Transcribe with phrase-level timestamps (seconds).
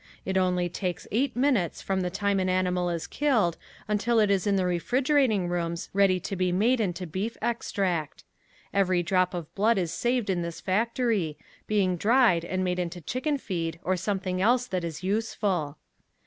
[0.25, 3.55] It only takes eight minutes from the time an animal is killed
[3.87, 8.23] until it is in the refrigerating rooms ready to be made into beef extract.
[8.73, 11.37] Every drop of blood is saved in this factory,
[11.67, 15.77] being dried and made into chicken feed or something else that is useful.